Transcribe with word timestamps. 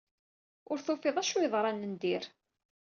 Ur 0.71 0.77
tufiḍ 0.85 1.15
d 1.15 1.21
acu 1.21 1.37
yeḍṛan 1.39 1.77
n 1.91 1.93
dir. 2.01 2.23